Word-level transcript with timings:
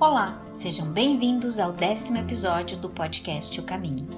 Olá, 0.00 0.40
sejam 0.50 0.86
bem-vindos 0.86 1.58
ao 1.58 1.72
décimo 1.72 2.16
episódio 2.16 2.74
do 2.78 2.88
podcast 2.88 3.60
O 3.60 3.62
Caminho. 3.62 4.08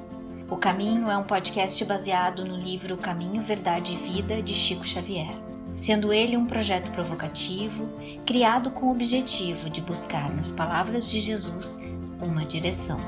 O 0.48 0.56
Caminho 0.56 1.10
é 1.10 1.18
um 1.18 1.24
podcast 1.24 1.84
baseado 1.84 2.44
no 2.44 2.54
livro 2.54 2.96
Caminho, 2.96 3.42
Verdade 3.42 3.94
e 3.94 3.96
Vida 3.96 4.40
de 4.40 4.54
Chico 4.54 4.86
Xavier, 4.86 5.34
sendo 5.74 6.12
ele 6.12 6.36
um 6.36 6.46
projeto 6.46 6.92
provocativo 6.92 7.88
criado 8.24 8.70
com 8.70 8.86
o 8.86 8.92
objetivo 8.92 9.68
de 9.68 9.80
buscar 9.80 10.32
nas 10.32 10.52
palavras 10.52 11.10
de 11.10 11.18
Jesus 11.18 11.82
uma 12.24 12.44
direção. 12.44 13.00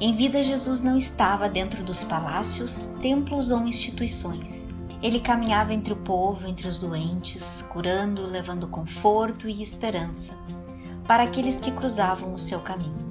Em 0.00 0.14
vida, 0.14 0.42
Jesus 0.42 0.80
não 0.80 0.96
estava 0.96 1.46
dentro 1.46 1.84
dos 1.84 2.02
palácios, 2.02 2.86
templos 3.02 3.50
ou 3.50 3.66
instituições. 3.66 4.70
Ele 5.02 5.20
caminhava 5.20 5.74
entre 5.74 5.92
o 5.92 5.96
povo, 5.96 6.48
entre 6.48 6.66
os 6.66 6.78
doentes, 6.78 7.60
curando, 7.68 8.24
levando 8.24 8.66
conforto 8.66 9.46
e 9.46 9.60
esperança 9.60 10.34
para 11.06 11.22
aqueles 11.22 11.60
que 11.60 11.70
cruzavam 11.70 12.34
o 12.34 12.38
seu 12.38 12.60
caminho. 12.60 13.06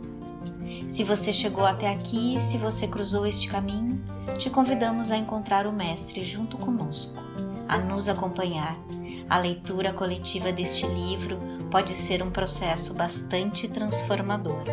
Se 0.88 1.04
você 1.04 1.34
chegou 1.34 1.66
até 1.66 1.90
aqui, 1.90 2.40
se 2.40 2.58
você 2.58 2.88
cruzou 2.88 3.26
este 3.26 3.48
caminho, 3.48 4.04
te 4.38 4.50
convidamos 4.50 5.12
a 5.12 5.18
encontrar 5.18 5.66
o 5.66 5.74
Mestre 5.74 6.24
junto 6.24 6.58
conosco, 6.58 7.22
a 7.68 7.78
nos 7.78 8.08
acompanhar. 8.08 8.78
A 9.30 9.38
leitura 9.38 9.92
coletiva 9.92 10.52
deste 10.52 10.86
livro 10.86 11.40
pode 11.72 11.96
ser 11.96 12.22
um 12.22 12.30
processo 12.30 12.94
bastante 12.94 13.68
transformador. 13.68 14.64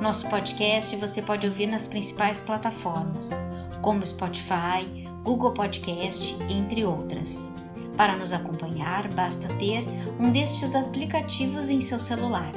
Nosso 0.00 0.28
podcast 0.28 0.96
você 0.96 1.22
pode 1.22 1.46
ouvir 1.46 1.66
nas 1.66 1.88
principais 1.88 2.40
plataformas, 2.40 3.40
como 3.80 4.04
Spotify, 4.04 5.08
Google 5.22 5.52
Podcast, 5.52 6.36
entre 6.50 6.84
outras. 6.84 7.54
Para 7.96 8.16
nos 8.16 8.32
acompanhar, 8.32 9.08
basta 9.12 9.48
ter 9.54 9.84
um 10.18 10.30
destes 10.30 10.74
aplicativos 10.74 11.68
em 11.68 11.80
seu 11.80 11.98
celular. 11.98 12.50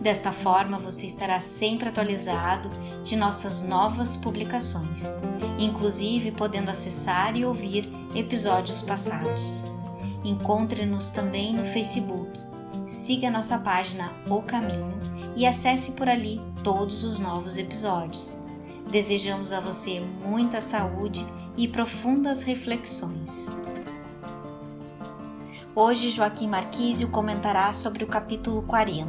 Desta 0.00 0.32
forma, 0.32 0.78
você 0.78 1.06
estará 1.06 1.38
sempre 1.38 1.88
atualizado 1.88 2.68
de 3.04 3.14
nossas 3.14 3.62
novas 3.62 4.16
publicações, 4.16 5.20
inclusive 5.58 6.32
podendo 6.32 6.70
acessar 6.70 7.36
e 7.36 7.44
ouvir 7.44 7.88
episódios 8.14 8.82
passados. 8.82 9.64
Encontre-nos 10.24 11.10
também 11.10 11.52
no 11.52 11.64
Facebook. 11.64 12.30
Siga 12.86 13.30
nossa 13.30 13.58
página 13.58 14.12
O 14.28 14.42
Caminho 14.42 15.00
e 15.36 15.46
acesse 15.46 15.92
por 15.92 16.08
ali 16.08 16.40
todos 16.64 17.04
os 17.04 17.20
novos 17.20 17.56
episódios. 17.56 18.38
Desejamos 18.90 19.52
a 19.52 19.60
você 19.60 20.00
muita 20.00 20.60
saúde 20.60 21.24
e 21.56 21.68
profundas 21.68 22.42
reflexões. 22.42 23.61
Hoje 25.74 26.10
Joaquim 26.10 26.48
Marquísio 26.48 27.08
comentará 27.08 27.72
sobre 27.72 28.04
o 28.04 28.06
capítulo 28.06 28.60
40, 28.60 29.08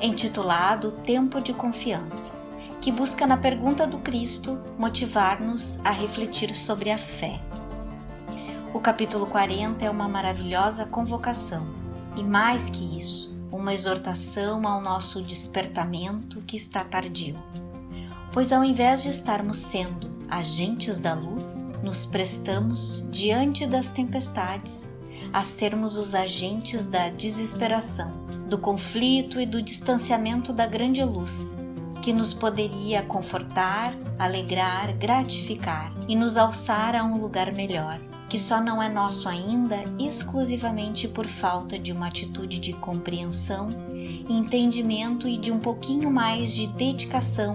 intitulado 0.00 0.90
Tempo 0.90 1.38
de 1.38 1.52
Confiança, 1.52 2.32
que 2.80 2.90
busca 2.90 3.26
na 3.26 3.36
pergunta 3.36 3.86
do 3.86 3.98
Cristo 3.98 4.58
motivar-nos 4.78 5.84
a 5.84 5.90
refletir 5.90 6.54
sobre 6.54 6.90
a 6.90 6.96
fé. 6.96 7.38
O 8.72 8.80
capítulo 8.80 9.26
40 9.26 9.84
é 9.84 9.90
uma 9.90 10.08
maravilhosa 10.08 10.86
convocação 10.86 11.66
e, 12.16 12.22
mais 12.22 12.70
que 12.70 12.98
isso, 12.98 13.38
uma 13.52 13.74
exortação 13.74 14.66
ao 14.66 14.80
nosso 14.80 15.20
despertamento 15.20 16.40
que 16.40 16.56
está 16.56 16.82
tardio. 16.82 17.36
Pois, 18.32 18.50
ao 18.50 18.64
invés 18.64 19.02
de 19.02 19.10
estarmos 19.10 19.58
sendo 19.58 20.10
agentes 20.30 20.96
da 20.96 21.12
luz, 21.12 21.66
nos 21.82 22.06
prestamos 22.06 23.10
diante 23.12 23.66
das 23.66 23.90
tempestades 23.90 24.90
a 25.32 25.42
sermos 25.42 25.96
os 25.96 26.14
agentes 26.14 26.86
da 26.86 27.08
desesperação, 27.08 28.12
do 28.48 28.58
conflito 28.58 29.40
e 29.40 29.46
do 29.46 29.62
distanciamento 29.62 30.52
da 30.52 30.66
grande 30.66 31.02
luz, 31.02 31.56
que 32.02 32.12
nos 32.12 32.34
poderia 32.34 33.02
confortar, 33.02 33.96
alegrar, 34.18 34.96
gratificar 34.96 35.92
e 36.08 36.14
nos 36.14 36.36
alçar 36.36 36.94
a 36.94 37.04
um 37.04 37.18
lugar 37.18 37.54
melhor, 37.54 37.98
que 38.28 38.38
só 38.38 38.60
não 38.60 38.82
é 38.82 38.88
nosso 38.88 39.28
ainda 39.28 39.84
exclusivamente 39.98 41.08
por 41.08 41.26
falta 41.26 41.78
de 41.78 41.92
uma 41.92 42.08
atitude 42.08 42.58
de 42.58 42.72
compreensão, 42.72 43.68
entendimento 44.28 45.28
e 45.28 45.38
de 45.38 45.50
um 45.50 45.58
pouquinho 45.58 46.10
mais 46.10 46.52
de 46.52 46.66
dedicação 46.66 47.54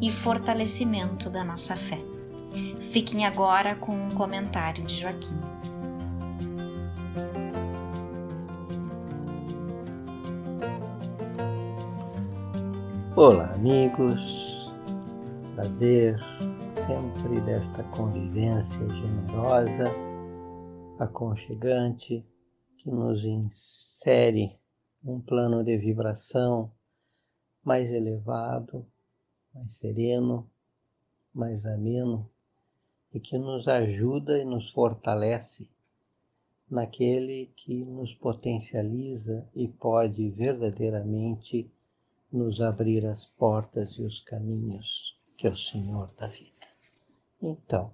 e 0.00 0.10
fortalecimento 0.10 1.30
da 1.30 1.42
nossa 1.42 1.74
fé. 1.74 1.98
Fiquem 2.92 3.26
agora 3.26 3.74
com 3.74 3.92
um 3.92 4.10
comentário 4.10 4.84
de 4.84 5.00
Joaquim. 5.00 5.38
Olá, 13.18 13.54
amigos. 13.54 14.70
Prazer 15.54 16.18
sempre 16.70 17.40
desta 17.46 17.82
convivência 17.84 18.78
generosa, 18.78 19.90
aconchegante, 20.98 22.22
que 22.76 22.90
nos 22.90 23.24
insere 23.24 24.54
um 25.02 25.18
plano 25.18 25.64
de 25.64 25.78
vibração 25.78 26.70
mais 27.64 27.90
elevado, 27.90 28.86
mais 29.54 29.78
sereno, 29.78 30.50
mais 31.32 31.64
ameno 31.64 32.30
e 33.14 33.18
que 33.18 33.38
nos 33.38 33.66
ajuda 33.66 34.38
e 34.38 34.44
nos 34.44 34.70
fortalece 34.72 35.70
naquele 36.70 37.46
que 37.56 37.82
nos 37.82 38.12
potencializa 38.12 39.48
e 39.54 39.66
pode 39.68 40.28
verdadeiramente 40.32 41.72
nos 42.32 42.60
abrir 42.60 43.06
as 43.06 43.24
portas 43.24 43.92
e 43.98 44.02
os 44.02 44.20
caminhos, 44.20 45.16
que 45.36 45.46
é 45.46 45.50
o 45.50 45.56
Senhor 45.56 46.12
da 46.14 46.26
vida. 46.26 46.66
Então, 47.40 47.92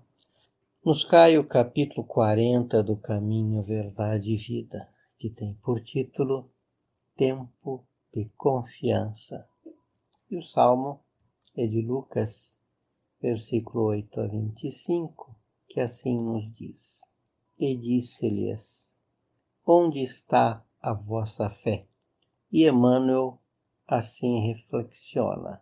nos 0.85 1.05
cai 1.05 1.39
o 1.39 1.45
capítulo 1.45 2.05
40 2.07 2.83
do 2.83 2.97
Caminho, 2.97 3.63
Verdade 3.63 4.33
e 4.33 4.37
Vida, 4.37 4.89
que 5.19 5.31
tem 5.31 5.55
por 5.63 5.81
título 5.81 6.51
Tempo 7.17 7.85
de 8.13 8.25
Confiança. 8.37 9.47
E 10.31 10.37
o 10.37 10.43
salmo 10.43 11.01
é 11.57 11.67
de 11.67 11.83
Lucas, 11.83 12.57
versículo 13.21 13.85
8 13.85 14.21
a 14.21 14.27
25, 14.27 15.37
que 15.69 15.81
assim 15.81 16.21
nos 16.21 16.53
diz: 16.55 17.03
E 17.61 17.77
disse-lhes: 17.77 18.91
Onde 19.67 20.03
está 20.03 20.65
a 20.81 20.93
vossa 20.93 21.51
fé? 21.51 21.87
E 22.51 22.67
Emmanuel 22.67 23.39
assim 23.87 24.41
reflexiona. 24.41 25.61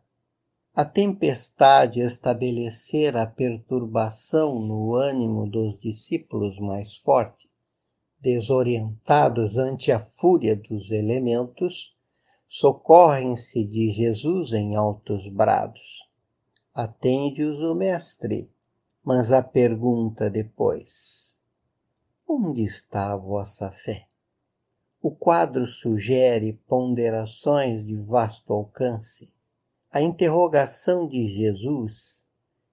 A 0.75 0.85
tempestade 0.85 2.01
estabelecera 2.01 3.23
a 3.23 3.27
perturbação 3.27 4.61
no 4.61 4.95
ânimo 4.95 5.49
dos 5.49 5.79
discípulos 5.81 6.59
mais 6.59 6.97
fortes, 6.97 7.51
desorientados 8.21 9.57
ante 9.57 9.91
a 9.91 9.99
fúria 9.99 10.55
dos 10.55 10.91
elementos, 10.91 11.95
socorrem-se 12.49 13.65
de 13.65 13.91
Jesus 13.91 14.53
em 14.53 14.77
altos 14.77 15.27
brados. 15.29 16.09
Atende-os 16.73 17.61
o 17.61 17.75
Mestre, 17.75 18.51
mas 19.05 19.33
a 19.33 19.43
pergunta 19.43 20.31
depois: 20.31 21.39
Onde 22.29 22.63
está 22.63 23.13
a 23.13 23.17
vossa 23.17 23.71
fé? 23.71 24.10
O 25.03 25.11
quadro 25.11 25.67
sugere 25.67 26.53
ponderações 26.69 27.87
de 27.87 27.97
vasto 27.97 28.53
alcance. 28.53 29.33
A 29.91 30.03
interrogação 30.03 31.09
de 31.09 31.27
Jesus 31.27 32.23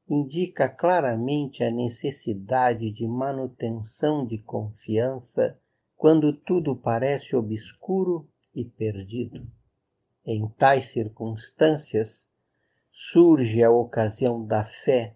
indica 0.09 0.67
claramente 0.67 1.63
a 1.63 1.71
necessidade 1.71 2.91
de 2.91 3.07
manutenção 3.07 4.25
de 4.25 4.39
confiança 4.39 5.57
quando 5.95 6.33
tudo 6.33 6.75
parece 6.75 7.33
obscuro 7.33 8.27
e 8.53 8.65
perdido. 8.65 9.47
Em 10.25 10.49
tais 10.49 10.89
circunstâncias, 10.89 12.27
surge 12.91 13.63
a 13.63 13.71
ocasião 13.71 14.45
da 14.45 14.65
fé 14.65 15.15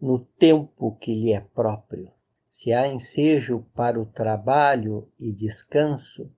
no 0.00 0.18
tempo 0.18 0.96
que 0.96 1.14
lhe 1.14 1.30
é 1.30 1.40
próprio. 1.42 2.10
Se 2.48 2.72
há 2.72 2.88
ensejo 2.88 3.66
para 3.74 4.00
o 4.00 4.06
trabalho 4.06 5.12
e 5.18 5.30
descanso, 5.30 6.32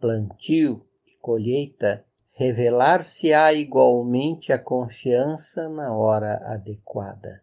plantio 0.00 0.82
e 1.06 1.16
colheita, 1.20 2.04
revelar-se-á 2.32 3.52
igualmente 3.52 4.50
a 4.52 4.58
confiança 4.58 5.68
na 5.68 5.94
hora 5.94 6.36
adequada. 6.46 7.42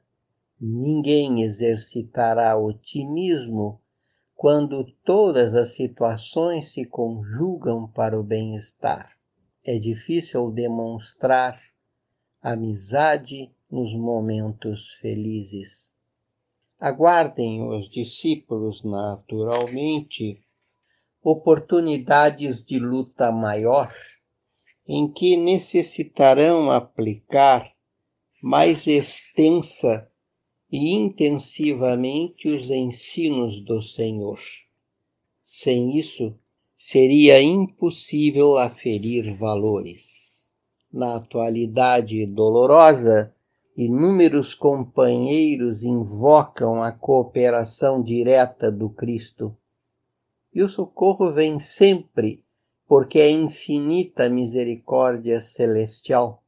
Ninguém 0.59 1.43
exercitará 1.43 2.57
otimismo 2.57 3.79
quando 4.35 4.83
todas 5.03 5.53
as 5.53 5.69
situações 5.75 6.71
se 6.71 6.83
conjugam 6.83 7.87
para 7.87 8.19
o 8.19 8.23
bem-estar. 8.23 9.15
É 9.63 9.77
difícil 9.77 10.49
demonstrar 10.51 11.61
amizade 12.41 13.51
nos 13.69 13.93
momentos 13.93 14.93
felizes. 15.01 15.93
Aguardem 16.79 17.67
os 17.67 17.89
discípulos 17.89 18.83
naturalmente 18.83 20.41
oportunidades 21.29 22.63
de 22.63 22.79
luta 22.79 23.33
maior 23.33 23.93
em 24.87 25.11
que 25.11 25.35
necessitarão 25.35 26.71
aplicar 26.71 27.69
mais 28.41 28.87
extensa 28.87 30.09
e 30.71 30.93
intensivamente 30.93 32.47
os 32.47 32.69
ensinos 32.69 33.59
do 33.59 33.81
Senhor. 33.81 34.39
Sem 35.43 35.97
isso, 35.99 36.33
seria 36.77 37.41
impossível 37.41 38.57
aferir 38.57 39.35
valores. 39.35 40.45
Na 40.89 41.17
atualidade 41.17 42.25
dolorosa, 42.25 43.35
inúmeros 43.75 44.53
companheiros 44.53 45.83
invocam 45.83 46.81
a 46.81 46.93
cooperação 46.93 48.01
direta 48.01 48.71
do 48.71 48.89
Cristo. 48.89 49.57
E 50.53 50.63
o 50.63 50.69
socorro 50.69 51.31
vem 51.31 51.59
sempre, 51.59 52.43
porque 52.87 53.19
é 53.19 53.29
infinita 53.29 54.29
misericórdia 54.29 55.41
celestial. 55.41 56.43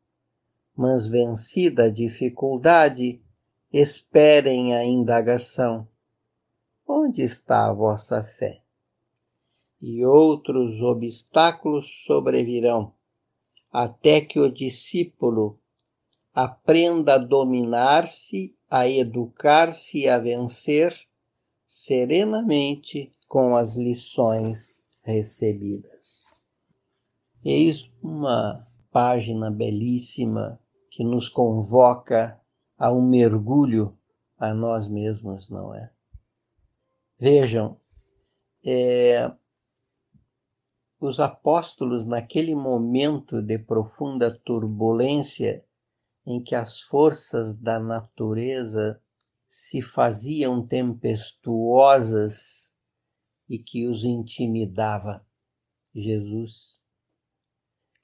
Mas 0.76 1.08
vencida 1.08 1.84
a 1.84 1.90
dificuldade, 1.90 3.22
esperem 3.72 4.74
a 4.74 4.84
indagação: 4.86 5.88
onde 6.88 7.22
está 7.22 7.68
a 7.68 7.74
vossa 7.74 8.24
fé? 8.24 8.62
E 9.82 10.06
outros 10.06 10.82
obstáculos 10.82 12.04
sobrevirão, 12.06 12.94
até 13.72 14.22
que 14.22 14.40
o 14.40 14.50
discípulo 14.50 15.60
aprenda 16.34 17.16
a 17.16 17.18
dominar-se, 17.18 18.56
a 18.70 18.88
educar-se 18.88 20.00
e 20.00 20.10
a 20.10 20.18
vencer 20.18 20.96
serenamente 21.68 23.14
com 23.30 23.56
as 23.56 23.76
lições 23.76 24.82
recebidas. 25.04 26.36
Eis 27.46 27.90
uma 28.02 28.68
página 28.92 29.52
belíssima 29.52 30.60
que 30.90 31.04
nos 31.04 31.30
convoca 31.30 32.42
a 32.76 32.92
um 32.92 33.08
mergulho 33.08 33.96
a 34.36 34.52
nós 34.52 34.88
mesmos, 34.88 35.48
não 35.48 35.76
é? 35.76 35.92
Vejam, 37.20 37.80
é, 38.66 39.32
os 41.00 41.20
apóstolos, 41.20 42.08
naquele 42.08 42.56
momento 42.56 43.44
de 43.44 43.60
profunda 43.60 44.32
turbulência, 44.44 45.64
em 46.26 46.42
que 46.42 46.56
as 46.56 46.82
forças 46.82 47.54
da 47.54 47.80
natureza 47.80 49.00
se 49.48 49.84
faziam 49.84 50.66
tempestuosas 50.66 52.74
e 53.50 53.58
que 53.58 53.88
os 53.88 54.04
intimidava. 54.04 55.26
Jesus, 55.94 56.80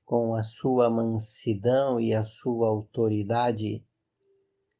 com 0.04 0.34
a 0.34 0.42
sua 0.42 0.90
mansidão 0.90 2.00
e 2.00 2.14
a 2.14 2.26
sua 2.26 2.68
autoridade, 2.68 3.86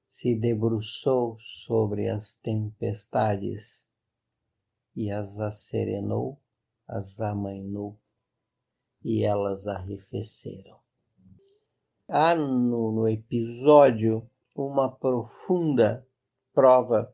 se 0.10 0.36
debruçou 0.36 1.38
sobre 1.40 2.10
as 2.10 2.36
tempestades 2.36 3.88
e 4.96 5.12
as 5.12 5.38
acerenou, 5.40 6.42
as 6.88 7.20
amainou, 7.20 8.00
e 9.04 9.24
elas 9.24 9.68
arrefeceram 9.68 10.84
há 12.08 12.36
no, 12.36 12.92
no 12.92 13.08
episódio 13.08 14.30
uma 14.56 14.92
profunda 14.96 16.08
prova 16.54 17.14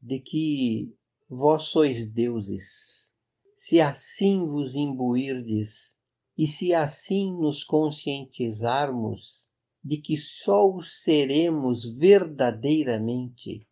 de 0.00 0.20
que 0.20 0.96
vós 1.30 1.66
sois 1.66 2.06
deuses. 2.06 3.12
Se 3.54 3.80
assim 3.80 4.48
vos 4.48 4.74
imbuirdes 4.74 5.96
e 6.36 6.44
se 6.46 6.74
assim 6.74 7.40
nos 7.40 7.62
conscientizarmos 7.62 9.48
de 9.82 9.98
que 9.98 10.18
só 10.18 10.68
o 10.68 10.82
seremos 10.82 11.84
verdadeiramente 11.84 13.64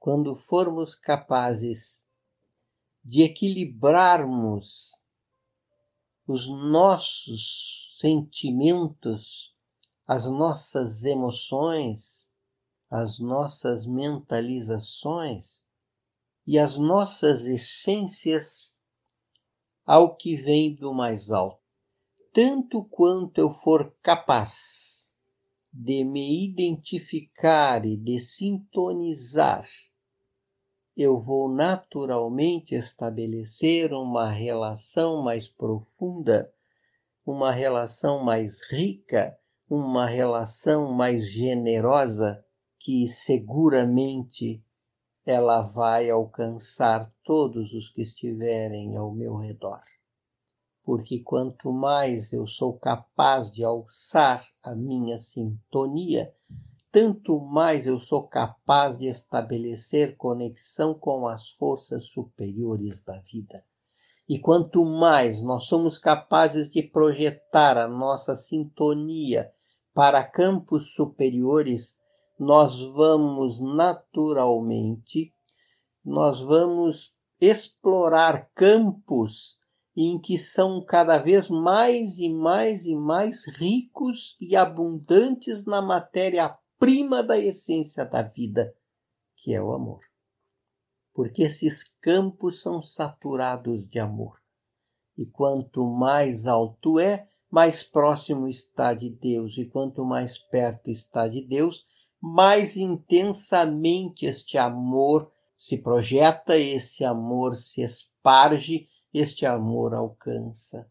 quando 0.00 0.34
formos 0.34 0.94
capazes 0.96 2.04
de 3.04 3.22
equilibrarmos 3.22 5.04
os 6.26 6.48
nossos 6.48 7.94
sentimentos 8.00 9.54
as 10.06 10.24
nossas 10.24 11.02
emoções, 11.02 12.30
as 12.88 13.18
nossas 13.18 13.86
mentalizações 13.86 15.65
e 16.46 16.58
as 16.58 16.76
nossas 16.76 17.44
essências 17.44 18.74
ao 19.84 20.16
que 20.16 20.36
vem 20.36 20.74
do 20.74 20.94
mais 20.94 21.30
alto. 21.30 21.60
Tanto 22.32 22.84
quanto 22.84 23.38
eu 23.38 23.50
for 23.50 23.94
capaz 24.02 25.10
de 25.72 26.04
me 26.04 26.44
identificar 26.44 27.84
e 27.84 27.96
de 27.96 28.20
sintonizar, 28.20 29.66
eu 30.96 31.20
vou 31.20 31.48
naturalmente 31.48 32.74
estabelecer 32.74 33.92
uma 33.92 34.30
relação 34.30 35.22
mais 35.22 35.48
profunda, 35.48 36.52
uma 37.24 37.50
relação 37.50 38.24
mais 38.24 38.62
rica 38.70 39.38
uma 39.68 40.06
relação 40.06 40.92
mais 40.92 41.28
generosa 41.28 42.44
que 42.78 43.08
seguramente 43.08 44.64
ela 45.26 45.60
vai 45.60 46.08
alcançar 46.08 47.12
todos 47.24 47.72
os 47.72 47.88
que 47.88 48.00
estiverem 48.00 48.96
ao 48.96 49.12
meu 49.12 49.34
redor. 49.34 49.82
Porque 50.84 51.18
quanto 51.18 51.72
mais 51.72 52.32
eu 52.32 52.46
sou 52.46 52.78
capaz 52.78 53.50
de 53.50 53.64
alçar 53.64 54.46
a 54.62 54.72
minha 54.72 55.18
sintonia, 55.18 56.32
tanto 56.92 57.40
mais 57.40 57.84
eu 57.84 57.98
sou 57.98 58.22
capaz 58.22 58.96
de 58.98 59.06
estabelecer 59.06 60.16
conexão 60.16 60.94
com 60.94 61.26
as 61.26 61.50
forças 61.50 62.04
superiores 62.04 63.00
da 63.00 63.20
vida. 63.22 63.64
E 64.28 64.38
quanto 64.38 64.84
mais 64.84 65.42
nós 65.42 65.66
somos 65.66 65.98
capazes 65.98 66.70
de 66.70 66.84
projetar 66.84 67.76
a 67.76 67.88
nossa 67.88 68.36
sintonia 68.36 69.50
para 69.92 70.22
campos 70.22 70.94
superiores, 70.94 71.96
nós 72.38 72.80
vamos 72.80 73.60
naturalmente, 73.60 75.32
nós 76.04 76.40
vamos 76.40 77.14
explorar 77.40 78.50
campos 78.54 79.58
em 79.96 80.20
que 80.20 80.36
são 80.36 80.84
cada 80.84 81.16
vez 81.16 81.48
mais 81.48 82.18
e 82.18 82.28
mais 82.28 82.84
e 82.84 82.94
mais 82.94 83.46
ricos 83.46 84.36
e 84.38 84.54
abundantes 84.54 85.64
na 85.64 85.80
matéria-prima 85.80 87.22
da 87.22 87.38
essência 87.38 88.04
da 88.04 88.22
vida, 88.22 88.74
que 89.36 89.54
é 89.54 89.62
o 89.62 89.72
amor. 89.72 90.00
Porque 91.14 91.44
esses 91.44 91.84
campos 92.02 92.60
são 92.60 92.82
saturados 92.82 93.88
de 93.88 93.98
amor. 93.98 94.38
E 95.16 95.24
quanto 95.24 95.86
mais 95.86 96.46
alto 96.46 97.00
é, 97.00 97.26
mais 97.50 97.82
próximo 97.82 98.46
está 98.48 98.92
de 98.92 99.08
Deus, 99.08 99.56
e 99.56 99.64
quanto 99.64 100.04
mais 100.04 100.36
perto 100.36 100.90
está 100.90 101.26
de 101.26 101.40
Deus, 101.40 101.86
mais 102.20 102.76
intensamente 102.76 104.26
este 104.26 104.58
amor 104.58 105.30
se 105.58 105.76
projeta, 105.78 106.56
esse 106.56 107.04
amor 107.04 107.56
se 107.56 107.82
esparge, 107.82 108.88
este 109.12 109.46
amor 109.46 109.94
alcança. 109.94 110.88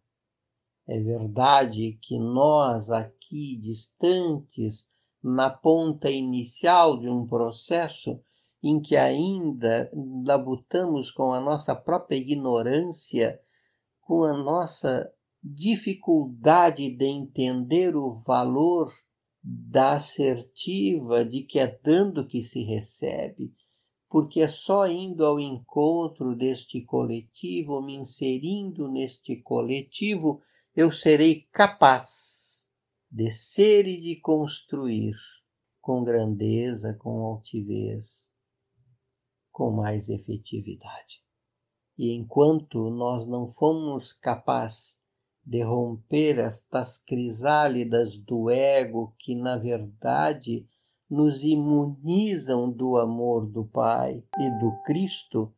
É 0.87 0.99
verdade 0.99 1.97
que 2.01 2.17
nós 2.17 2.89
aqui 2.89 3.57
distantes, 3.57 4.87
na 5.23 5.49
ponta 5.49 6.09
inicial 6.11 6.99
de 6.99 7.09
um 7.09 7.25
processo 7.25 8.19
em 8.61 8.79
que 8.79 8.95
ainda 8.95 9.91
labutamos 10.25 11.11
com 11.11 11.33
a 11.33 11.39
nossa 11.39 11.75
própria 11.75 12.17
ignorância, 12.17 13.39
com 14.01 14.23
a 14.23 14.33
nossa 14.33 15.11
dificuldade 15.43 16.95
de 16.95 17.05
entender 17.05 17.95
o 17.95 18.21
valor 18.25 18.91
da 19.47 19.91
assertiva 19.91 21.23
de 21.23 21.43
que 21.43 21.59
é 21.59 21.67
dando 21.67 22.25
que 22.25 22.41
se 22.41 22.63
recebe, 22.63 23.53
porque 24.09 24.41
é 24.41 24.47
só 24.47 24.87
indo 24.87 25.23
ao 25.23 25.39
encontro 25.39 26.35
deste 26.35 26.81
coletivo, 26.81 27.79
me 27.79 27.93
inserindo 27.93 28.89
neste 28.91 29.35
coletivo, 29.35 30.41
eu 30.75 30.91
serei 30.91 31.47
capaz 31.51 32.67
de 33.11 33.29
ser 33.29 33.87
e 33.87 34.01
de 34.01 34.19
construir 34.19 35.15
com 35.79 36.03
grandeza, 36.03 36.95
com 36.95 37.21
altivez, 37.21 38.31
com 39.51 39.69
mais 39.69 40.09
efetividade. 40.09 41.21
E 41.95 42.11
enquanto 42.13 42.89
nós 42.89 43.27
não 43.27 43.45
fomos 43.45 44.11
capazes 44.11 45.04
de 45.45 45.61
romper 45.61 46.39
estas 46.39 46.97
crisálidas 46.97 48.17
do 48.17 48.49
ego 48.49 49.15
que, 49.19 49.35
na 49.35 49.57
verdade, 49.57 50.67
nos 51.09 51.43
imunizam 51.43 52.71
do 52.71 52.97
amor 52.97 53.45
do 53.45 53.63
Pai 53.63 54.23
e 54.39 54.59
do 54.59 54.71
Cristo, 54.83 55.53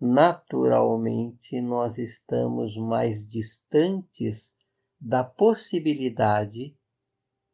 naturalmente 0.00 1.60
nós 1.60 1.98
estamos 1.98 2.74
mais 2.76 3.28
distantes 3.28 4.54
da 4.98 5.22
possibilidade 5.22 6.74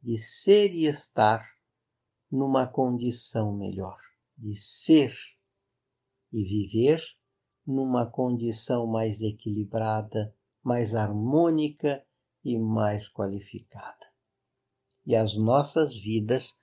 de 0.01 0.19
ser 0.19 0.73
e 0.73 0.87
estar 0.87 1.45
numa 2.31 2.65
condição 2.65 3.53
melhor, 3.53 3.99
de 4.39 4.55
ser 4.55 5.13
e 6.33 6.45
viver 6.45 7.03
numa 7.67 8.07
condição 8.07 8.87
mais 8.87 9.21
equilibrada, 9.21 10.33
mais 10.67 10.97
harmônica 10.97 12.05
e 12.45 12.59
mais 12.59 13.07
qualificada. 13.11 14.05
E 15.07 15.15
as 15.15 15.37
nossas 15.37 15.95
vidas 15.95 16.57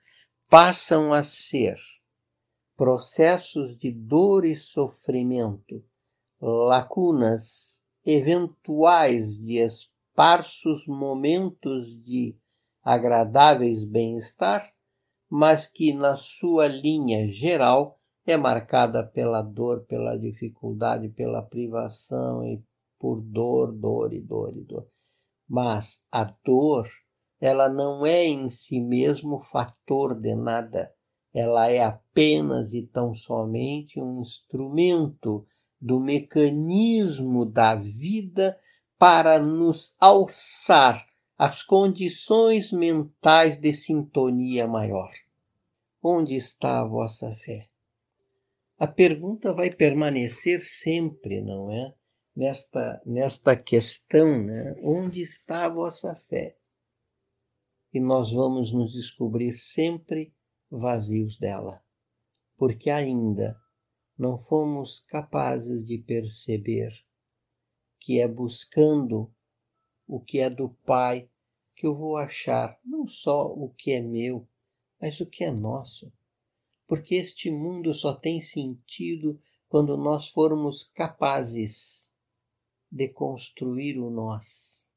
passam 0.46 1.10
a 1.10 1.24
ser 1.24 1.78
processos 2.76 3.74
de 3.78 3.90
dor 3.90 4.44
e 4.44 4.54
sofrimento, 4.54 5.82
lacunas 6.38 7.82
eventuais 8.04 9.38
de 9.38 9.56
esparsos 9.56 10.86
momentos 10.86 11.86
de 12.02 12.36
agradáveis 12.82 13.84
bem-estar, 13.84 14.70
mas 15.30 15.66
que 15.66 15.94
na 15.94 16.18
sua 16.18 16.68
linha 16.68 17.26
geral 17.32 17.98
é 18.26 18.36
marcada 18.36 19.02
pela 19.02 19.40
dor, 19.40 19.86
pela 19.86 20.18
dificuldade, 20.18 21.08
pela 21.08 21.40
privação 21.40 22.44
e 22.44 22.62
por 23.04 23.20
dor, 23.20 23.70
dor 23.70 24.14
e 24.14 24.22
dor 24.22 24.56
e 24.56 24.62
dor. 24.62 24.88
Mas 25.46 26.06
a 26.10 26.24
dor, 26.24 26.88
ela 27.38 27.68
não 27.68 28.06
é 28.06 28.24
em 28.24 28.48
si 28.48 28.80
mesmo 28.80 29.38
fator 29.38 30.18
de 30.18 30.34
nada. 30.34 30.90
Ela 31.34 31.68
é 31.68 31.84
apenas 31.84 32.72
e 32.72 32.86
tão 32.86 33.14
somente 33.14 34.00
um 34.00 34.22
instrumento 34.22 35.46
do 35.78 36.00
mecanismo 36.00 37.44
da 37.44 37.74
vida 37.74 38.56
para 38.98 39.38
nos 39.38 39.94
alçar 40.00 41.06
às 41.36 41.62
condições 41.62 42.72
mentais 42.72 43.60
de 43.60 43.74
sintonia 43.74 44.66
maior. 44.66 45.12
Onde 46.02 46.36
está 46.36 46.80
a 46.80 46.86
vossa 46.86 47.36
fé? 47.36 47.68
A 48.78 48.86
pergunta 48.86 49.52
vai 49.52 49.70
permanecer 49.70 50.62
sempre, 50.62 51.42
não 51.42 51.70
é? 51.70 51.92
Nesta, 52.34 53.00
nesta 53.06 53.56
questão, 53.56 54.42
né? 54.42 54.74
onde 54.82 55.20
está 55.20 55.66
a 55.66 55.68
vossa 55.68 56.16
fé? 56.28 56.56
E 57.92 58.00
nós 58.00 58.32
vamos 58.32 58.72
nos 58.72 58.92
descobrir 58.92 59.54
sempre 59.54 60.34
vazios 60.68 61.38
dela, 61.38 61.82
porque 62.56 62.90
ainda 62.90 63.56
não 64.18 64.36
fomos 64.36 65.00
capazes 65.00 65.86
de 65.86 65.98
perceber 65.98 66.92
que 68.00 68.20
é 68.20 68.26
buscando 68.26 69.32
o 70.06 70.20
que 70.20 70.40
é 70.40 70.50
do 70.50 70.68
Pai 70.68 71.30
que 71.76 71.86
eu 71.86 71.94
vou 71.96 72.16
achar 72.16 72.78
não 72.84 73.06
só 73.08 73.46
o 73.46 73.70
que 73.70 73.92
é 73.92 74.00
meu, 74.00 74.46
mas 75.00 75.20
o 75.20 75.26
que 75.26 75.44
é 75.44 75.50
nosso. 75.50 76.12
Porque 76.86 77.14
este 77.14 77.50
mundo 77.50 77.94
só 77.94 78.14
tem 78.14 78.40
sentido 78.40 79.40
quando 79.68 79.96
nós 79.96 80.28
formos 80.28 80.84
capazes 80.84 82.12
de 82.94 83.08
construir 83.08 83.98
o 83.98 84.08
nós, 84.08 84.88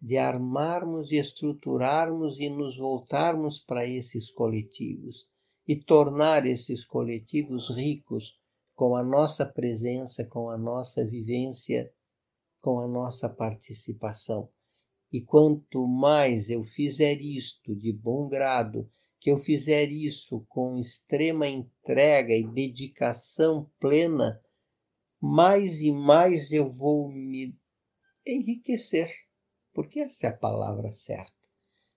de 0.00 0.16
armarmos 0.16 1.12
e 1.12 1.16
estruturarmos 1.16 2.38
e 2.40 2.48
nos 2.48 2.78
voltarmos 2.78 3.60
para 3.60 3.86
esses 3.86 4.30
coletivos 4.30 5.28
e 5.66 5.76
tornar 5.76 6.46
esses 6.46 6.86
coletivos 6.86 7.68
ricos 7.68 8.34
com 8.74 8.96
a 8.96 9.02
nossa 9.02 9.44
presença, 9.44 10.24
com 10.24 10.48
a 10.48 10.56
nossa 10.56 11.04
vivência, 11.04 11.92
com 12.62 12.80
a 12.80 12.88
nossa 12.88 13.28
participação. 13.28 14.48
E 15.12 15.20
quanto 15.20 15.86
mais 15.86 16.48
eu 16.48 16.64
fizer 16.64 17.20
isto 17.20 17.76
de 17.76 17.92
bom 17.92 18.26
grado, 18.26 18.90
que 19.20 19.30
eu 19.30 19.36
fizer 19.36 19.90
isso 19.90 20.46
com 20.48 20.78
extrema 20.78 21.46
entrega 21.46 22.34
e 22.34 22.46
dedicação 22.46 23.70
plena, 23.78 24.40
mais 25.20 25.80
e 25.80 25.90
mais 25.90 26.52
eu 26.52 26.70
vou 26.70 27.10
me 27.10 27.56
enriquecer, 28.26 29.10
porque 29.74 30.00
essa 30.00 30.26
é 30.26 30.30
a 30.30 30.36
palavra 30.36 30.92
certa. 30.92 31.32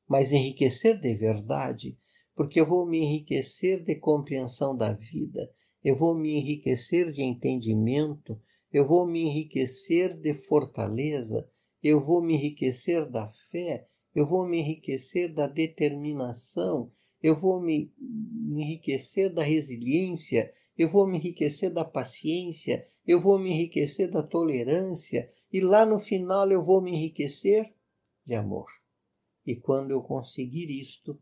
Mas 0.07 0.31
enriquecer 0.31 0.99
de 0.99 1.15
verdade, 1.15 1.97
porque 2.35 2.59
eu 2.59 2.65
vou 2.65 2.85
me 2.85 2.99
enriquecer 2.99 3.83
de 3.83 3.95
compreensão 3.95 4.75
da 4.75 4.93
vida, 4.93 5.51
eu 5.83 5.95
vou 5.95 6.15
me 6.15 6.33
enriquecer 6.35 7.11
de 7.11 7.21
entendimento, 7.21 8.41
eu 8.71 8.87
vou 8.87 9.05
me 9.05 9.21
enriquecer 9.23 10.17
de 10.17 10.33
fortaleza, 10.33 11.49
eu 11.83 11.99
vou 11.99 12.21
me 12.21 12.35
enriquecer 12.35 13.09
da 13.09 13.31
fé, 13.51 13.87
eu 14.13 14.27
vou 14.27 14.47
me 14.47 14.59
enriquecer 14.59 15.33
da 15.33 15.47
determinação, 15.47 16.91
eu 17.21 17.39
vou 17.39 17.61
me 17.61 17.91
enriquecer 18.55 19.33
da 19.33 19.43
resiliência, 19.43 20.51
eu 20.81 20.89
vou 20.89 21.05
me 21.05 21.17
enriquecer 21.17 21.71
da 21.71 21.85
paciência, 21.85 22.87
eu 23.05 23.19
vou 23.19 23.37
me 23.37 23.51
enriquecer 23.51 24.09
da 24.09 24.23
tolerância 24.23 25.31
e 25.53 25.61
lá 25.61 25.85
no 25.85 25.99
final 25.99 26.49
eu 26.51 26.63
vou 26.63 26.81
me 26.81 26.91
enriquecer 26.91 27.71
de 28.25 28.33
amor. 28.33 28.65
E 29.45 29.55
quando 29.55 29.91
eu 29.91 30.01
conseguir 30.01 30.71
isto, 30.71 31.21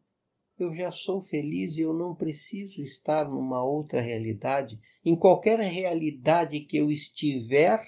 eu 0.58 0.74
já 0.74 0.94
sou 0.94 1.22
feliz 1.22 1.76
e 1.76 1.82
eu 1.82 1.94
não 1.94 2.16
preciso 2.16 2.82
estar 2.82 3.30
numa 3.30 3.62
outra 3.62 4.00
realidade. 4.00 4.80
Em 5.04 5.14
qualquer 5.14 5.60
realidade 5.60 6.62
que 6.62 6.78
eu 6.78 6.90
estiver, 6.90 7.82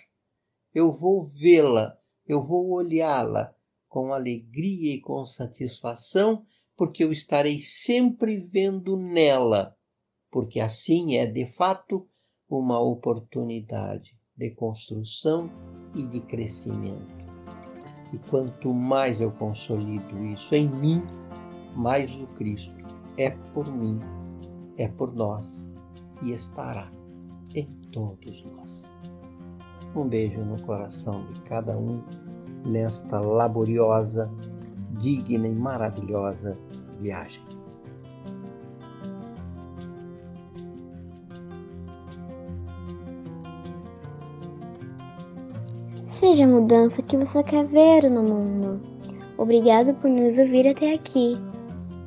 eu 0.74 0.92
vou 0.92 1.26
vê-la, 1.26 1.98
eu 2.28 2.46
vou 2.46 2.70
olhá-la 2.72 3.56
com 3.88 4.14
alegria 4.14 4.96
e 4.96 5.00
com 5.00 5.26
satisfação, 5.26 6.46
porque 6.76 7.02
eu 7.02 7.14
estarei 7.14 7.62
sempre 7.62 8.38
vendo 8.40 8.98
nela 8.98 9.74
porque 10.32 10.60
assim 10.60 11.18
é 11.18 11.26
de 11.26 11.46
fato 11.46 12.08
uma 12.50 12.80
oportunidade 12.80 14.16
de 14.36 14.50
construção 14.52 15.52
e 15.96 16.04
de 16.04 16.22
crescimento. 16.22 17.22
E 18.14 18.18
quanto 18.30 18.74
mais 18.74 19.22
eu 19.22 19.32
consolido 19.32 20.26
isso 20.26 20.56
em 20.56 20.70
mim, 20.70 21.06
mais 21.76 22.14
o 22.16 22.28
Cristo 22.28 22.74
é 23.18 23.30
por 23.54 23.72
mim, 23.72 24.00
é 24.78 24.88
por 24.88 25.14
nós 25.14 25.70
e 26.22 26.32
estará 26.32 26.92
em 27.56 27.68
todos 27.92 28.44
nós. 28.46 28.92
Um 29.96 30.08
beijo 30.08 30.44
no 30.44 30.62
coração 30.64 31.26
de 31.32 31.42
cada 31.42 31.78
um 31.78 32.02
nesta 32.66 33.20
laboriosa, 33.20 34.32
digna 34.98 35.48
e 35.48 35.56
maravilhosa 35.56 36.58
viagem. 37.00 37.44
Seja 46.32 46.46
a 46.46 46.48
mudança 46.48 47.02
que 47.02 47.18
você 47.18 47.44
quer 47.44 47.66
ver 47.66 48.10
no 48.10 48.24
mundo. 48.24 48.80
Obrigado 49.38 49.94
por 49.96 50.10
nos 50.10 50.38
ouvir 50.38 50.66
até 50.66 50.94
aqui. 50.94 51.34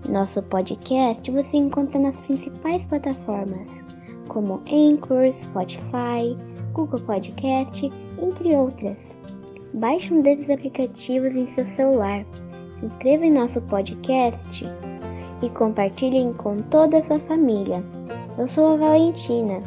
Nosso 0.09 0.43
podcast 0.45 1.31
você 1.31 1.59
encontra 1.59 2.01
nas 2.01 2.17
principais 2.21 2.87
plataformas, 2.87 3.85
como 4.29 4.63
Anchor, 4.73 5.31
Spotify, 5.43 6.39
Google 6.73 7.01
Podcast, 7.01 7.93
entre 8.19 8.57
outras. 8.57 9.15
Baixe 9.75 10.15
um 10.15 10.23
desses 10.23 10.49
aplicativos 10.49 11.37
em 11.37 11.47
seu 11.47 11.67
celular, 11.67 12.25
se 12.81 12.87
inscreva 12.87 13.27
em 13.27 13.33
nosso 13.33 13.61
podcast 13.61 14.65
e 15.43 15.51
compartilhem 15.51 16.33
com 16.33 16.63
toda 16.71 16.97
a 16.97 17.05
sua 17.05 17.19
família. 17.19 17.85
Eu 18.39 18.49
sou 18.49 18.73
a 18.73 18.77
Valentina 18.79 19.63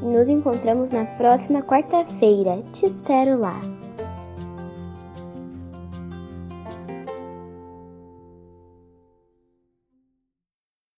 nos 0.00 0.28
encontramos 0.28 0.92
na 0.92 1.04
próxima 1.16 1.60
quarta-feira. 1.60 2.62
Te 2.72 2.86
espero 2.86 3.36
lá! 3.36 3.60